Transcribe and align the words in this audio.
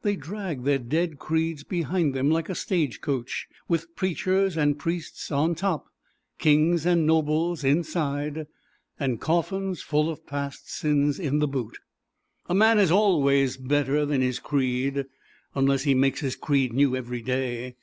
They 0.00 0.16
drag 0.16 0.64
their 0.64 0.78
dead 0.78 1.18
creeds 1.18 1.62
behind 1.62 2.14
them 2.14 2.30
like 2.30 2.48
a 2.48 2.54
stagecoach, 2.54 3.46
with 3.68 3.94
preachers 3.94 4.56
and 4.56 4.78
priests 4.78 5.30
on 5.30 5.54
top; 5.54 5.84
kings 6.38 6.86
and 6.86 7.06
nobles 7.06 7.62
inside; 7.62 8.46
and 8.98 9.20
coffins 9.20 9.82
full 9.82 10.08
of 10.08 10.26
past 10.26 10.70
sins 10.72 11.18
in 11.20 11.40
the 11.40 11.46
boot. 11.46 11.76
A 12.46 12.54
man 12.54 12.78
is 12.78 12.90
always 12.90 13.58
better 13.58 14.06
than 14.06 14.22
his 14.22 14.38
creed 14.38 15.04
unless 15.54 15.82
he 15.82 15.94
makes 15.94 16.20
his 16.20 16.36
creed 16.36 16.72
new 16.72 16.96
every 16.96 17.20
day. 17.20 17.76